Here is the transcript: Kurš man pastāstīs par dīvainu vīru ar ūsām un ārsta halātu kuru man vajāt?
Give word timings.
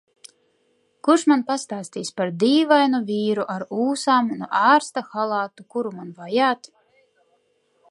Kurš 1.07 1.25
man 1.31 1.43
pastāstīs 1.49 2.09
par 2.21 2.31
dīvainu 2.45 3.03
vīru 3.11 3.45
ar 3.57 3.67
ūsām 3.85 4.33
un 4.37 4.43
ārsta 4.63 5.07
halātu 5.13 5.69
kuru 5.75 5.95
man 6.01 6.11
vajāt? 6.23 6.75